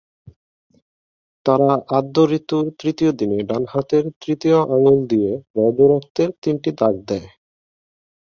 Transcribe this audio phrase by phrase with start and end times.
[1.45, 7.27] তারা আদ্যঋতুর তৃতীয় দিনে ডান হাতের তৃতীয় আঙুল দিয়ে রজোরক্তের তিনটি দাগ দেয়।